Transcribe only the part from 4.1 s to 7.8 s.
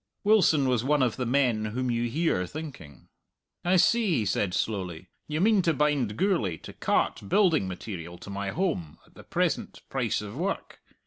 he said slowly. "You mean to bind Gourlay to cart building